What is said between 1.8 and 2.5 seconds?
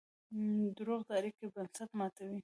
ماتوي.